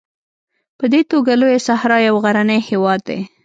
[0.77, 3.19] په دې توګه لویه صحرا یو غرنی هېواد دی.